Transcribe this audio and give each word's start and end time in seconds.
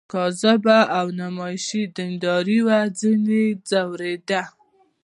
کاذبه 0.13 0.77
او 0.97 1.05
نمایشي 1.19 1.81
دینداري 1.95 2.59
وه 2.67 2.79
ځنې 2.99 3.43
ځورېده. 3.69 4.41